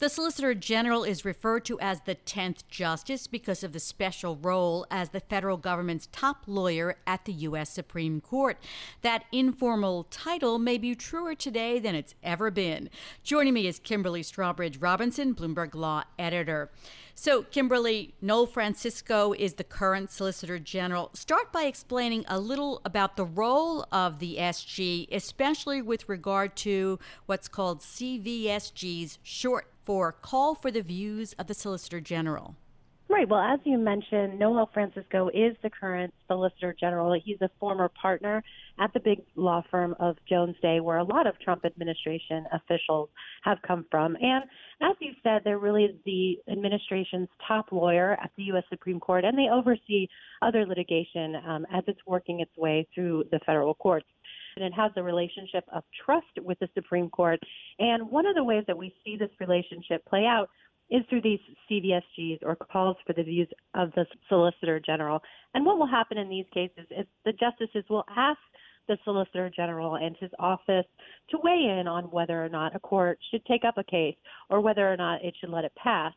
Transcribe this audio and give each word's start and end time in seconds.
The 0.00 0.08
Solicitor 0.08 0.54
General 0.54 1.02
is 1.02 1.24
referred 1.24 1.64
to 1.64 1.80
as 1.80 2.02
the 2.02 2.14
10th 2.14 2.68
Justice 2.68 3.26
because 3.26 3.64
of 3.64 3.72
the 3.72 3.80
special 3.80 4.36
role 4.36 4.86
as 4.92 5.08
the 5.08 5.18
federal 5.18 5.56
government's 5.56 6.08
top 6.12 6.44
lawyer 6.46 6.98
at 7.04 7.24
the 7.24 7.32
U.S. 7.32 7.70
Supreme 7.70 8.20
Court. 8.20 8.58
That 9.02 9.24
informal 9.32 10.04
title 10.04 10.60
may 10.60 10.78
be 10.78 10.94
truer 10.94 11.34
today 11.34 11.80
than 11.80 11.96
it's 11.96 12.14
ever 12.22 12.52
been. 12.52 12.90
Joining 13.24 13.54
me 13.54 13.66
is 13.66 13.80
Kimberly 13.80 14.22
Strawbridge 14.22 14.80
Robinson, 14.80 15.34
Bloomberg 15.34 15.74
Law 15.74 16.04
Editor. 16.16 16.70
So, 17.20 17.42
Kimberly, 17.42 18.14
Noel 18.20 18.46
Francisco 18.46 19.32
is 19.32 19.54
the 19.54 19.64
current 19.64 20.08
Solicitor 20.08 20.60
General. 20.60 21.10
Start 21.14 21.50
by 21.50 21.64
explaining 21.64 22.24
a 22.28 22.38
little 22.38 22.80
about 22.84 23.16
the 23.16 23.24
role 23.24 23.84
of 23.90 24.20
the 24.20 24.36
SG, 24.36 25.08
especially 25.10 25.82
with 25.82 26.08
regard 26.08 26.54
to 26.58 27.00
what's 27.26 27.48
called 27.48 27.80
CVSG's 27.80 29.18
short 29.24 29.66
for 29.82 30.12
Call 30.12 30.54
for 30.54 30.70
the 30.70 30.80
Views 30.80 31.32
of 31.40 31.48
the 31.48 31.54
Solicitor 31.54 32.00
General. 32.00 32.54
Right. 33.10 33.26
Well, 33.26 33.40
as 33.40 33.58
you 33.64 33.78
mentioned, 33.78 34.38
Noel 34.38 34.68
Francisco 34.74 35.28
is 35.28 35.56
the 35.62 35.70
current 35.70 36.12
Solicitor 36.26 36.76
General. 36.78 37.18
He's 37.24 37.40
a 37.40 37.48
former 37.58 37.88
partner 37.88 38.44
at 38.78 38.92
the 38.92 39.00
big 39.00 39.22
law 39.34 39.62
firm 39.70 39.94
of 39.98 40.16
Jones 40.28 40.56
Day, 40.60 40.80
where 40.80 40.98
a 40.98 41.04
lot 41.04 41.26
of 41.26 41.32
Trump 41.40 41.64
administration 41.64 42.44
officials 42.52 43.08
have 43.44 43.58
come 43.66 43.86
from. 43.90 44.14
And 44.20 44.44
as 44.82 44.94
you 45.00 45.12
said, 45.22 45.40
they're 45.42 45.58
really 45.58 45.98
the 46.04 46.36
administration's 46.52 47.28
top 47.46 47.72
lawyer 47.72 48.12
at 48.22 48.30
the 48.36 48.42
U.S. 48.44 48.64
Supreme 48.68 49.00
Court, 49.00 49.24
and 49.24 49.38
they 49.38 49.48
oversee 49.50 50.06
other 50.42 50.66
litigation 50.66 51.34
um, 51.48 51.66
as 51.72 51.84
it's 51.86 52.00
working 52.06 52.40
its 52.40 52.54
way 52.58 52.86
through 52.94 53.24
the 53.30 53.40
federal 53.46 53.72
courts 53.74 54.06
and 54.56 54.64
it 54.64 54.72
has 54.74 54.90
a 54.96 55.02
relationship 55.02 55.64
of 55.72 55.84
trust 56.04 56.26
with 56.42 56.58
the 56.58 56.68
Supreme 56.74 57.08
Court. 57.10 57.38
And 57.78 58.10
one 58.10 58.26
of 58.26 58.34
the 58.34 58.42
ways 58.42 58.64
that 58.66 58.76
we 58.76 58.92
see 59.04 59.16
this 59.16 59.30
relationship 59.38 60.04
play 60.06 60.24
out 60.24 60.48
is 60.90 61.02
through 61.08 61.22
these 61.22 61.40
CVSGs 61.70 62.38
or 62.42 62.56
calls 62.56 62.96
for 63.06 63.12
the 63.12 63.22
views 63.22 63.48
of 63.74 63.90
the 63.92 64.06
Solicitor 64.28 64.80
General. 64.80 65.20
And 65.54 65.64
what 65.64 65.78
will 65.78 65.86
happen 65.86 66.18
in 66.18 66.28
these 66.28 66.46
cases 66.52 66.86
is 66.90 67.06
the 67.24 67.32
justices 67.32 67.84
will 67.90 68.04
ask 68.16 68.38
the 68.88 68.98
Solicitor 69.04 69.50
General 69.54 69.96
and 69.96 70.16
his 70.18 70.30
office 70.38 70.86
to 71.30 71.38
weigh 71.42 71.78
in 71.78 71.86
on 71.86 72.04
whether 72.04 72.42
or 72.42 72.48
not 72.48 72.74
a 72.74 72.80
court 72.80 73.18
should 73.30 73.44
take 73.44 73.64
up 73.64 73.76
a 73.76 73.84
case 73.84 74.16
or 74.48 74.60
whether 74.60 74.90
or 74.90 74.96
not 74.96 75.22
it 75.22 75.34
should 75.38 75.50
let 75.50 75.64
it 75.64 75.72
pass. 75.76 76.14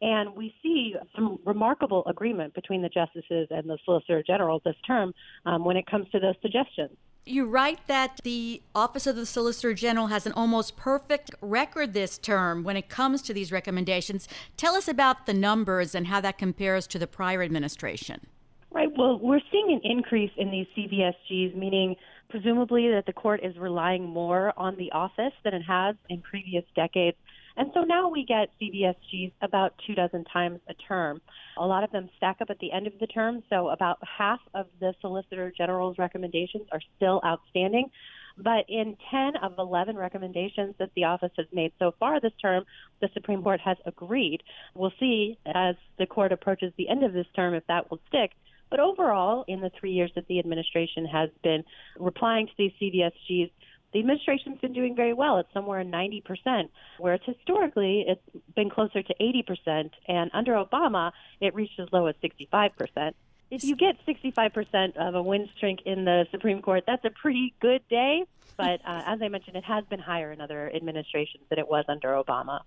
And 0.00 0.34
we 0.34 0.54
see 0.62 0.94
some 1.14 1.38
remarkable 1.44 2.02
agreement 2.06 2.54
between 2.54 2.82
the 2.82 2.88
justices 2.88 3.46
and 3.50 3.68
the 3.68 3.78
Solicitor 3.84 4.22
General 4.26 4.60
this 4.64 4.74
term 4.86 5.12
um, 5.46 5.64
when 5.64 5.76
it 5.76 5.86
comes 5.86 6.06
to 6.10 6.18
those 6.18 6.34
suggestions. 6.42 6.96
You 7.26 7.46
write 7.46 7.86
that 7.86 8.20
the 8.22 8.60
Office 8.74 9.06
of 9.06 9.16
the 9.16 9.24
Solicitor 9.24 9.72
General 9.72 10.08
has 10.08 10.26
an 10.26 10.32
almost 10.32 10.76
perfect 10.76 11.30
record 11.40 11.94
this 11.94 12.18
term 12.18 12.64
when 12.64 12.76
it 12.76 12.90
comes 12.90 13.22
to 13.22 13.32
these 13.32 13.50
recommendations. 13.50 14.28
Tell 14.58 14.74
us 14.74 14.88
about 14.88 15.24
the 15.24 15.32
numbers 15.32 15.94
and 15.94 16.08
how 16.08 16.20
that 16.20 16.36
compares 16.36 16.86
to 16.88 16.98
the 16.98 17.06
prior 17.06 17.42
administration. 17.42 18.26
Right. 18.74 18.88
Well, 18.98 19.20
we're 19.22 19.40
seeing 19.52 19.70
an 19.70 19.88
increase 19.88 20.32
in 20.36 20.50
these 20.50 20.66
CVSGs, 20.76 21.54
meaning 21.54 21.94
presumably 22.28 22.90
that 22.90 23.06
the 23.06 23.12
court 23.12 23.38
is 23.44 23.56
relying 23.56 24.04
more 24.04 24.52
on 24.56 24.76
the 24.76 24.90
office 24.90 25.32
than 25.44 25.54
it 25.54 25.62
has 25.62 25.94
in 26.10 26.20
previous 26.22 26.64
decades. 26.74 27.16
And 27.56 27.70
so 27.72 27.82
now 27.82 28.08
we 28.08 28.26
get 28.26 28.48
CVSGs 28.60 29.30
about 29.42 29.74
two 29.86 29.94
dozen 29.94 30.24
times 30.24 30.58
a 30.68 30.74
term. 30.74 31.20
A 31.56 31.64
lot 31.64 31.84
of 31.84 31.92
them 31.92 32.10
stack 32.16 32.38
up 32.40 32.50
at 32.50 32.58
the 32.58 32.72
end 32.72 32.88
of 32.88 32.94
the 32.98 33.06
term, 33.06 33.44
so 33.48 33.68
about 33.68 33.98
half 34.02 34.40
of 34.54 34.66
the 34.80 34.92
Solicitor 35.00 35.52
General's 35.56 35.96
recommendations 35.96 36.66
are 36.72 36.80
still 36.96 37.20
outstanding. 37.24 37.90
But 38.36 38.64
in 38.68 38.96
10 39.08 39.36
of 39.40 39.52
11 39.56 39.96
recommendations 39.96 40.74
that 40.80 40.90
the 40.96 41.04
office 41.04 41.30
has 41.36 41.46
made 41.52 41.72
so 41.78 41.94
far 42.00 42.20
this 42.20 42.32
term, 42.42 42.64
the 43.00 43.08
Supreme 43.14 43.44
Court 43.44 43.60
has 43.60 43.76
agreed. 43.86 44.42
We'll 44.74 44.92
see 44.98 45.38
as 45.46 45.76
the 45.96 46.06
court 46.06 46.32
approaches 46.32 46.72
the 46.76 46.88
end 46.88 47.04
of 47.04 47.12
this 47.12 47.26
term 47.36 47.54
if 47.54 47.64
that 47.68 47.88
will 47.88 48.00
stick. 48.08 48.32
But 48.70 48.80
overall, 48.80 49.44
in 49.46 49.60
the 49.60 49.70
three 49.78 49.92
years 49.92 50.10
that 50.14 50.26
the 50.26 50.38
administration 50.38 51.06
has 51.06 51.30
been 51.42 51.64
replying 51.98 52.46
to 52.46 52.52
these 52.56 52.72
CVSGs, 52.80 53.50
the 53.92 54.00
administration's 54.00 54.60
been 54.60 54.72
doing 54.72 54.96
very 54.96 55.12
well. 55.12 55.38
It's 55.38 55.52
somewhere 55.54 55.80
in 55.80 55.90
90%, 55.90 56.68
whereas 56.98 57.20
historically 57.24 58.04
it's 58.08 58.44
been 58.56 58.68
closer 58.68 59.02
to 59.02 59.14
80%. 59.20 59.90
And 60.08 60.30
under 60.34 60.54
Obama, 60.54 61.12
it 61.40 61.54
reached 61.54 61.78
as 61.78 61.88
low 61.92 62.06
as 62.06 62.16
65%. 62.16 63.12
If 63.50 63.62
you 63.62 63.76
get 63.76 63.96
65% 64.04 64.96
of 64.96 65.14
a 65.14 65.22
win 65.22 65.48
streak 65.56 65.82
in 65.84 66.04
the 66.04 66.26
Supreme 66.32 66.60
Court, 66.60 66.82
that's 66.86 67.04
a 67.04 67.10
pretty 67.10 67.54
good 67.60 67.86
day. 67.88 68.24
But 68.56 68.80
uh, 68.84 69.02
as 69.06 69.22
I 69.22 69.28
mentioned, 69.28 69.56
it 69.56 69.64
has 69.64 69.84
been 69.84 70.00
higher 70.00 70.32
in 70.32 70.40
other 70.40 70.72
administrations 70.74 71.44
than 71.48 71.60
it 71.60 71.68
was 71.68 71.84
under 71.86 72.08
Obama. 72.08 72.62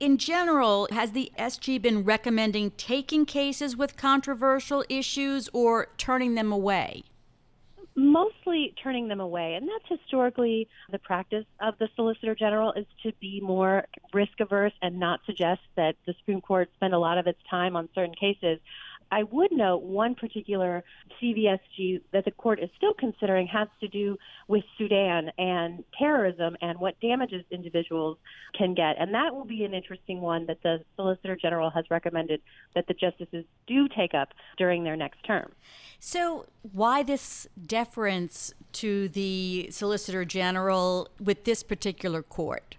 In 0.00 0.18
general, 0.18 0.88
has 0.90 1.12
the 1.12 1.30
SG 1.38 1.80
been 1.80 2.04
recommending 2.04 2.72
taking 2.72 3.24
cases 3.24 3.76
with 3.76 3.96
controversial 3.96 4.84
issues 4.88 5.48
or 5.52 5.88
turning 5.96 6.34
them 6.34 6.52
away? 6.52 7.04
mostly 7.96 8.74
turning 8.82 9.08
them 9.08 9.20
away. 9.20 9.54
And 9.54 9.68
that's 9.68 10.00
historically 10.00 10.68
the 10.90 10.98
practice 10.98 11.44
of 11.60 11.74
the 11.78 11.88
Solicitor 11.94 12.34
General 12.34 12.72
is 12.72 12.86
to 13.02 13.12
be 13.20 13.40
more 13.40 13.84
risk 14.12 14.40
averse 14.40 14.72
and 14.82 14.98
not 14.98 15.20
suggest 15.26 15.60
that 15.76 15.96
the 16.06 16.14
Supreme 16.18 16.40
Court 16.40 16.70
spend 16.76 16.94
a 16.94 16.98
lot 16.98 17.18
of 17.18 17.26
its 17.26 17.38
time 17.48 17.76
on 17.76 17.88
certain 17.94 18.14
cases. 18.14 18.58
I 19.14 19.22
would 19.22 19.52
note 19.52 19.84
one 19.84 20.16
particular 20.16 20.82
CVSG 21.22 22.00
that 22.12 22.24
the 22.24 22.32
court 22.32 22.58
is 22.58 22.68
still 22.76 22.94
considering 22.94 23.46
has 23.46 23.68
to 23.78 23.86
do 23.86 24.18
with 24.48 24.64
Sudan 24.76 25.30
and 25.38 25.84
terrorism 25.96 26.56
and 26.60 26.80
what 26.80 26.98
damages 26.98 27.44
individuals 27.52 28.18
can 28.58 28.74
get. 28.74 28.96
And 28.98 29.14
that 29.14 29.32
will 29.32 29.44
be 29.44 29.62
an 29.62 29.72
interesting 29.72 30.20
one 30.20 30.46
that 30.46 30.64
the 30.64 30.80
Solicitor 30.96 31.36
General 31.36 31.70
has 31.70 31.84
recommended 31.92 32.40
that 32.74 32.88
the 32.88 32.94
justices 32.94 33.44
do 33.68 33.86
take 33.96 34.14
up 34.14 34.30
during 34.58 34.82
their 34.82 34.96
next 34.96 35.22
term. 35.24 35.52
So, 36.00 36.46
why 36.72 37.04
this 37.04 37.46
deference 37.64 38.52
to 38.72 39.08
the 39.10 39.68
Solicitor 39.70 40.24
General 40.24 41.08
with 41.22 41.44
this 41.44 41.62
particular 41.62 42.20
court? 42.20 42.74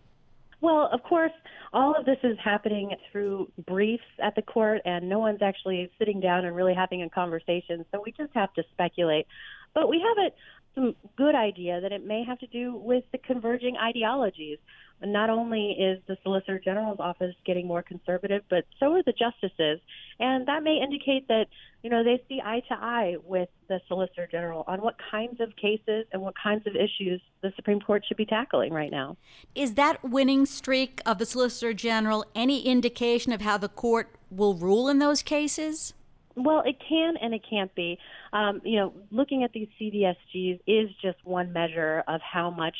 Well, 0.59 0.89
of 0.91 1.01
course, 1.03 1.31
all 1.75 1.93
of 1.93 2.05
this 2.05 2.17
is 2.23 2.37
happening 2.41 2.95
through 3.11 3.51
briefs 3.67 4.03
at 4.23 4.33
the 4.35 4.41
court, 4.41 4.81
and 4.85 5.09
no 5.09 5.19
one's 5.19 5.41
actually 5.41 5.91
sitting 5.99 6.21
down 6.21 6.45
and 6.45 6.55
really 6.55 6.73
having 6.73 7.03
a 7.03 7.09
conversation. 7.09 7.85
So 7.91 8.01
we 8.03 8.13
just 8.13 8.31
have 8.33 8.53
to 8.53 8.63
speculate. 8.71 9.27
But 9.73 9.89
we 9.89 9.99
have 9.99 10.25
a 10.25 10.31
some 10.73 10.95
good 11.17 11.35
idea 11.35 11.79
that 11.81 11.91
it 11.91 12.05
may 12.05 12.23
have 12.25 12.39
to 12.39 12.47
do 12.47 12.75
with 12.75 13.03
the 13.11 13.17
converging 13.17 13.77
ideologies 13.77 14.57
not 15.03 15.29
only 15.29 15.71
is 15.71 15.99
the 16.07 16.17
Solicitor 16.23 16.59
General's 16.59 16.99
office 16.99 17.35
getting 17.45 17.67
more 17.67 17.81
conservative, 17.81 18.43
but 18.49 18.65
so 18.79 18.93
are 18.93 19.03
the 19.03 19.13
justices. 19.13 19.79
And 20.19 20.47
that 20.47 20.63
may 20.63 20.79
indicate 20.81 21.27
that, 21.27 21.47
you 21.83 21.89
know, 21.89 22.03
they 22.03 22.23
see 22.29 22.41
eye 22.43 22.61
to 22.69 22.75
eye 22.75 23.17
with 23.23 23.49
the 23.67 23.81
Solicitor 23.87 24.27
General 24.31 24.63
on 24.67 24.81
what 24.81 24.95
kinds 25.11 25.41
of 25.41 25.55
cases 25.57 26.05
and 26.11 26.21
what 26.21 26.33
kinds 26.41 26.65
of 26.65 26.75
issues 26.75 27.21
the 27.41 27.51
Supreme 27.55 27.81
Court 27.81 28.03
should 28.07 28.17
be 28.17 28.25
tackling 28.25 28.71
right 28.71 28.91
now. 28.91 29.17
Is 29.53 29.73
that 29.73 30.03
winning 30.03 30.45
streak 30.45 31.01
of 31.05 31.17
the 31.17 31.25
Solicitor 31.25 31.73
General 31.73 32.25
any 32.33 32.61
indication 32.61 33.33
of 33.33 33.41
how 33.41 33.57
the 33.57 33.69
court 33.69 34.15
will 34.31 34.55
rule 34.55 34.87
in 34.87 34.99
those 34.99 35.21
cases? 35.21 35.93
Well, 36.35 36.63
it 36.65 36.75
can 36.87 37.15
and 37.21 37.33
it 37.33 37.43
can't 37.49 37.73
be. 37.75 37.97
Um, 38.33 38.61
you 38.65 38.77
know, 38.77 38.93
looking 39.09 39.43
at 39.43 39.53
these 39.53 39.69
CVSGs 39.79 40.59
is 40.67 40.89
just 41.01 41.17
one 41.23 41.53
measure 41.53 42.03
of 42.07 42.19
how 42.21 42.49
much 42.49 42.75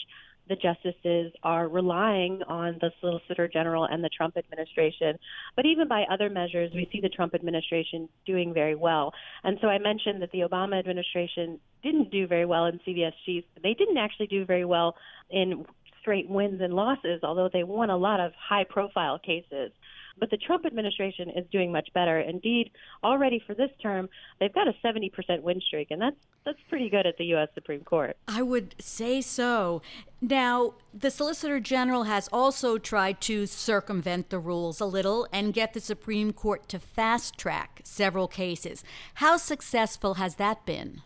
the 0.48 0.56
justices 0.56 1.32
are 1.44 1.68
relying 1.68 2.42
on 2.48 2.78
the 2.82 2.92
Solicitor 3.02 3.48
General 3.48 3.86
and 3.86 4.04
the 4.04 4.10
Trump 4.10 4.38
administration. 4.38 5.18
But 5.56 5.66
even 5.66 5.88
by 5.88 6.04
other 6.12 6.30
measures, 6.30 6.72
we 6.74 6.88
see 6.92 7.02
the 7.02 7.10
Trump 7.10 7.34
administration 7.34 8.08
doing 8.26 8.54
very 8.54 8.76
well. 8.76 9.14
And 9.44 9.58
so 9.62 9.68
I 9.68 9.80
mentioned 9.80 10.22
that 10.22 10.32
the 10.32 10.42
Obama 10.42 10.78
administration 10.78 11.60
didn't 11.84 12.12
do 12.12 12.28
very 12.28 12.46
well 12.46 12.66
in 12.66 12.80
CVSGs. 12.88 13.44
They 13.64 13.74
didn't 13.74 13.98
actually 13.98 14.28
do 14.28 14.46
very 14.46 14.66
well 14.66 14.96
in 15.30 15.66
straight 16.06 16.30
wins 16.30 16.62
and 16.62 16.76
losses, 16.76 17.22
although 17.24 17.50
they 17.52 17.64
won 17.64 17.90
a 17.90 17.98
lot 17.98 18.20
of 18.20 18.32
high 18.36 18.64
profile 18.64 19.18
cases. 19.18 19.72
But 20.20 20.30
the 20.30 20.38
Trump 20.38 20.66
administration 20.66 21.32
is 21.32 21.46
doing 21.52 21.72
much 21.72 21.90
better. 21.94 22.20
Indeed, 22.20 22.70
already 23.04 23.44
for 23.46 23.56
this 23.56 23.72
term, 23.82 24.08
they've 24.40 24.54
got 24.54 24.68
a 24.68 24.74
70% 24.86 25.42
win 25.42 25.60
streak, 25.62 25.90
and 25.90 26.00
that's 26.00 26.16
that's 26.46 26.60
pretty 26.70 26.92
good 26.92 27.08
at 27.08 27.18
the 27.18 27.26
U.S. 27.26 27.50
Supreme 27.56 27.84
Court. 27.84 28.16
I 28.28 28.44
would 28.44 28.76
say 28.80 29.20
so. 29.20 29.82
Now, 30.22 30.76
the 30.94 31.10
Solicitor 31.10 31.60
General 31.60 32.04
has 32.04 32.30
also 32.32 32.78
tried 32.78 33.20
to 33.22 33.48
circumvent 33.48 34.30
the 34.30 34.38
rules 34.38 34.80
a 34.80 34.86
little 34.86 35.28
and 35.34 35.56
get 35.56 35.74
the 35.74 35.80
Supreme 35.80 36.34
Court 36.34 36.70
to 36.70 36.78
fast 36.78 37.36
track 37.40 37.82
several 37.84 38.28
cases. 38.28 38.84
How 39.16 39.38
successful 39.38 40.14
has 40.14 40.36
that 40.36 40.68
been? 40.68 41.02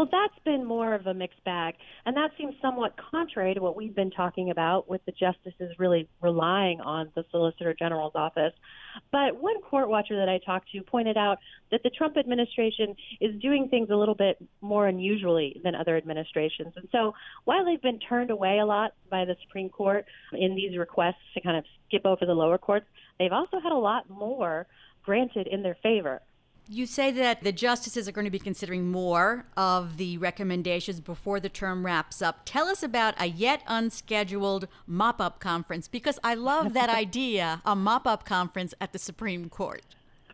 Well, 0.00 0.08
that's 0.10 0.42
been 0.46 0.64
more 0.64 0.94
of 0.94 1.06
a 1.06 1.12
mixed 1.12 1.44
bag. 1.44 1.74
And 2.06 2.16
that 2.16 2.30
seems 2.38 2.54
somewhat 2.62 2.94
contrary 3.10 3.52
to 3.52 3.60
what 3.60 3.76
we've 3.76 3.94
been 3.94 4.10
talking 4.10 4.50
about 4.50 4.88
with 4.88 5.04
the 5.04 5.12
justices 5.12 5.76
really 5.78 6.08
relying 6.22 6.80
on 6.80 7.10
the 7.14 7.22
Solicitor 7.30 7.76
General's 7.78 8.14
office. 8.14 8.54
But 9.12 9.38
one 9.38 9.60
court 9.60 9.90
watcher 9.90 10.16
that 10.16 10.26
I 10.26 10.38
talked 10.38 10.70
to 10.72 10.80
pointed 10.80 11.18
out 11.18 11.36
that 11.70 11.82
the 11.82 11.90
Trump 11.90 12.16
administration 12.16 12.94
is 13.20 13.38
doing 13.42 13.68
things 13.68 13.90
a 13.90 13.94
little 13.94 14.14
bit 14.14 14.38
more 14.62 14.88
unusually 14.88 15.60
than 15.62 15.74
other 15.74 15.98
administrations. 15.98 16.72
And 16.76 16.88
so 16.92 17.12
while 17.44 17.66
they've 17.66 17.82
been 17.82 17.98
turned 17.98 18.30
away 18.30 18.60
a 18.60 18.64
lot 18.64 18.92
by 19.10 19.26
the 19.26 19.36
Supreme 19.42 19.68
Court 19.68 20.06
in 20.32 20.54
these 20.54 20.78
requests 20.78 21.16
to 21.34 21.42
kind 21.42 21.58
of 21.58 21.64
skip 21.86 22.06
over 22.06 22.24
the 22.24 22.32
lower 22.32 22.56
courts, 22.56 22.86
they've 23.18 23.32
also 23.32 23.60
had 23.62 23.72
a 23.72 23.76
lot 23.76 24.08
more 24.08 24.66
granted 25.04 25.46
in 25.46 25.62
their 25.62 25.76
favor. 25.82 26.22
You 26.72 26.86
say 26.86 27.10
that 27.10 27.42
the 27.42 27.50
justices 27.50 28.06
are 28.06 28.12
going 28.12 28.26
to 28.26 28.30
be 28.30 28.38
considering 28.38 28.92
more 28.92 29.44
of 29.56 29.96
the 29.96 30.18
recommendations 30.18 31.00
before 31.00 31.40
the 31.40 31.48
term 31.48 31.84
wraps 31.84 32.22
up. 32.22 32.42
Tell 32.44 32.68
us 32.68 32.84
about 32.84 33.20
a 33.20 33.26
yet 33.26 33.64
unscheduled 33.66 34.68
mop 34.86 35.20
up 35.20 35.40
conference 35.40 35.88
because 35.88 36.20
I 36.22 36.34
love 36.34 36.74
that 36.74 36.88
idea 36.88 37.60
a 37.64 37.74
mop 37.74 38.06
up 38.06 38.24
conference 38.24 38.72
at 38.80 38.92
the 38.92 39.00
Supreme 39.00 39.48
Court. 39.48 39.82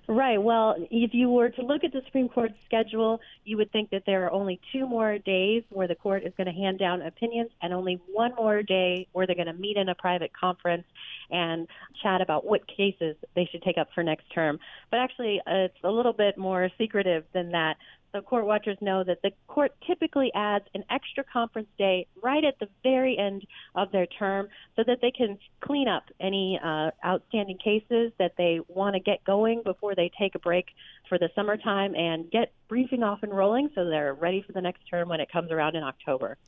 Right. 0.08 0.40
Well, 0.40 0.76
if 0.90 1.14
you 1.14 1.30
were 1.30 1.48
to 1.48 1.62
look 1.62 1.82
at 1.82 1.92
the 1.92 2.00
Supreme 2.06 2.28
Court's 2.28 2.54
schedule, 2.64 3.18
you 3.44 3.56
would 3.56 3.72
think 3.72 3.90
that 3.90 4.04
there 4.06 4.24
are 4.24 4.30
only 4.30 4.60
two 4.72 4.86
more 4.86 5.18
days 5.18 5.64
where 5.70 5.88
the 5.88 5.96
court 5.96 6.22
is 6.24 6.32
going 6.36 6.46
to 6.46 6.52
hand 6.52 6.78
down 6.78 7.02
opinions 7.02 7.50
and 7.60 7.74
only 7.74 8.00
one 8.12 8.32
more 8.36 8.62
day 8.62 9.08
where 9.12 9.26
they're 9.26 9.34
going 9.34 9.46
to 9.48 9.52
meet 9.52 9.76
in 9.76 9.88
a 9.88 9.96
private 9.96 10.30
conference 10.32 10.84
and 11.30 11.66
chat 12.04 12.20
about 12.20 12.46
what 12.46 12.60
cases 12.68 13.16
they 13.34 13.48
should 13.50 13.62
take 13.62 13.78
up 13.78 13.88
for 13.96 14.04
next 14.04 14.32
term. 14.32 14.60
But 14.92 15.00
actually, 15.00 15.40
uh, 15.40 15.66
it's 15.66 15.74
a 15.82 15.90
little 15.90 16.12
bit 16.12 16.38
more 16.38 16.70
secretive 16.78 17.24
than 17.34 17.50
that. 17.50 17.74
So 18.16 18.22
court 18.22 18.46
watchers 18.46 18.78
know 18.80 19.04
that 19.04 19.20
the 19.22 19.30
court 19.46 19.72
typically 19.86 20.32
adds 20.34 20.64
an 20.74 20.84
extra 20.88 21.22
conference 21.22 21.68
day 21.76 22.06
right 22.22 22.42
at 22.42 22.58
the 22.58 22.68
very 22.82 23.18
end 23.18 23.46
of 23.74 23.92
their 23.92 24.06
term 24.06 24.48
so 24.74 24.82
that 24.86 25.00
they 25.02 25.10
can 25.10 25.38
clean 25.60 25.86
up 25.86 26.04
any 26.18 26.58
uh, 26.64 26.92
outstanding 27.04 27.58
cases 27.58 28.12
that 28.18 28.32
they 28.38 28.60
want 28.68 28.94
to 28.94 29.00
get 29.00 29.22
going 29.24 29.62
before 29.62 29.94
they 29.94 30.10
take 30.18 30.34
a 30.34 30.38
break 30.38 30.68
for 31.10 31.18
the 31.18 31.28
summertime 31.34 31.94
and 31.94 32.30
get 32.30 32.54
briefing 32.68 33.02
off 33.02 33.22
and 33.22 33.36
rolling 33.36 33.68
so 33.74 33.84
they're 33.84 34.14
ready 34.14 34.42
for 34.46 34.52
the 34.52 34.62
next 34.62 34.80
term 34.88 35.10
when 35.10 35.20
it 35.20 35.30
comes 35.30 35.50
around 35.50 35.76
in 35.76 35.82
October. 35.82 36.38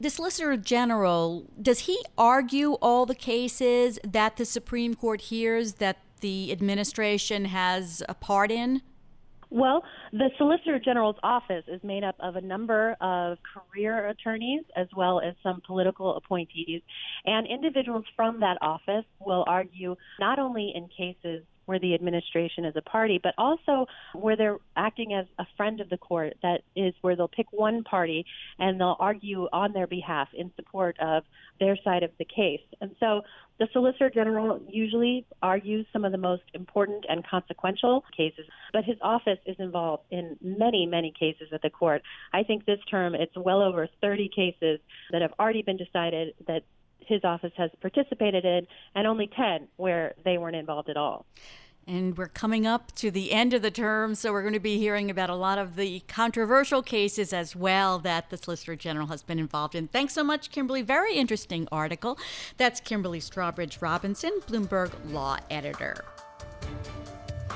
The 0.00 0.08
Solicitor 0.08 0.56
General, 0.56 1.44
does 1.60 1.80
he 1.80 2.02
argue 2.16 2.72
all 2.80 3.04
the 3.04 3.14
cases 3.14 3.98
that 4.02 4.38
the 4.38 4.46
Supreme 4.46 4.94
Court 4.94 5.20
hears 5.20 5.74
that 5.74 5.98
the 6.20 6.50
administration 6.50 7.44
has 7.44 8.02
a 8.08 8.14
part 8.14 8.50
in? 8.50 8.80
Well, 9.54 9.84
the 10.10 10.30
Solicitor 10.36 10.80
General's 10.80 11.14
office 11.22 11.62
is 11.68 11.80
made 11.84 12.02
up 12.02 12.16
of 12.18 12.34
a 12.34 12.40
number 12.40 12.96
of 13.00 13.38
career 13.54 14.08
attorneys 14.08 14.64
as 14.74 14.88
well 14.96 15.20
as 15.20 15.36
some 15.44 15.62
political 15.64 16.16
appointees. 16.16 16.82
And 17.24 17.46
individuals 17.46 18.04
from 18.16 18.40
that 18.40 18.58
office 18.60 19.04
will 19.24 19.44
argue 19.46 19.94
not 20.18 20.40
only 20.40 20.72
in 20.74 20.88
cases 20.88 21.44
where 21.66 21.78
the 21.78 21.94
administration 21.94 22.64
is 22.64 22.74
a 22.76 22.82
party, 22.82 23.20
but 23.22 23.34
also 23.38 23.86
where 24.14 24.36
they're 24.36 24.58
acting 24.76 25.14
as 25.14 25.26
a 25.38 25.46
friend 25.56 25.80
of 25.80 25.88
the 25.90 25.96
court. 25.96 26.34
That 26.42 26.62
is 26.76 26.94
where 27.00 27.16
they'll 27.16 27.28
pick 27.28 27.46
one 27.52 27.84
party 27.84 28.24
and 28.58 28.80
they'll 28.80 28.96
argue 28.98 29.48
on 29.52 29.72
their 29.72 29.86
behalf 29.86 30.28
in 30.34 30.50
support 30.56 30.96
of 31.00 31.24
their 31.60 31.76
side 31.84 32.02
of 32.02 32.10
the 32.18 32.24
case. 32.24 32.60
And 32.80 32.94
so 33.00 33.22
the 33.58 33.68
Solicitor 33.72 34.10
General 34.10 34.60
usually 34.68 35.24
argues 35.40 35.86
some 35.92 36.04
of 36.04 36.10
the 36.10 36.18
most 36.18 36.42
important 36.54 37.04
and 37.08 37.24
consequential 37.26 38.04
cases, 38.16 38.46
but 38.72 38.84
his 38.84 38.96
office 39.00 39.38
is 39.46 39.56
involved 39.58 40.02
in 40.10 40.36
many, 40.42 40.86
many 40.86 41.12
cases 41.18 41.48
at 41.52 41.62
the 41.62 41.70
court. 41.70 42.02
I 42.32 42.42
think 42.42 42.66
this 42.66 42.80
term 42.90 43.14
it's 43.14 43.36
well 43.36 43.62
over 43.62 43.88
30 44.00 44.28
cases 44.34 44.80
that 45.12 45.22
have 45.22 45.32
already 45.38 45.62
been 45.62 45.76
decided 45.76 46.34
that 46.48 46.62
his 47.06 47.24
office 47.24 47.52
has 47.56 47.70
participated 47.80 48.44
in, 48.44 48.66
and 48.94 49.06
only 49.06 49.28
10 49.28 49.68
where 49.76 50.14
they 50.24 50.38
weren't 50.38 50.56
involved 50.56 50.88
at 50.88 50.96
all. 50.96 51.26
And 51.86 52.16
we're 52.16 52.28
coming 52.28 52.66
up 52.66 52.94
to 52.96 53.10
the 53.10 53.32
end 53.32 53.52
of 53.52 53.60
the 53.60 53.70
term, 53.70 54.14
so 54.14 54.32
we're 54.32 54.40
going 54.40 54.54
to 54.54 54.60
be 54.60 54.78
hearing 54.78 55.10
about 55.10 55.28
a 55.28 55.34
lot 55.34 55.58
of 55.58 55.76
the 55.76 56.00
controversial 56.08 56.82
cases 56.82 57.34
as 57.34 57.54
well 57.54 57.98
that 57.98 58.30
the 58.30 58.38
Solicitor 58.38 58.74
General 58.74 59.08
has 59.08 59.22
been 59.22 59.38
involved 59.38 59.74
in. 59.74 59.88
Thanks 59.88 60.14
so 60.14 60.24
much, 60.24 60.50
Kimberly. 60.50 60.80
Very 60.80 61.14
interesting 61.14 61.68
article. 61.70 62.18
That's 62.56 62.80
Kimberly 62.80 63.20
Strawbridge 63.20 63.82
Robinson, 63.82 64.32
Bloomberg 64.46 64.92
Law 65.12 65.36
Editor. 65.50 66.04